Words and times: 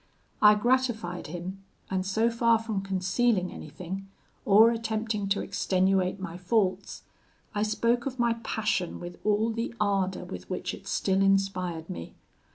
I 0.41 0.55
gratified 0.55 1.27
him; 1.27 1.61
and 1.91 2.03
so 2.03 2.31
far 2.31 2.57
from 2.57 2.81
concealing 2.81 3.51
anything, 3.53 4.07
or 4.45 4.71
attempting 4.71 5.29
to 5.29 5.41
extenuate 5.41 6.19
my 6.19 6.39
faults, 6.39 7.03
I 7.53 7.61
spoke 7.61 8.07
of 8.07 8.17
my 8.17 8.33
passion 8.41 8.99
with 8.99 9.19
all 9.23 9.51
the 9.51 9.75
ardour 9.79 10.23
with 10.23 10.49
which 10.49 10.73
it 10.73 10.87
still 10.87 11.21
inspired 11.21 11.87
me. 11.87 12.15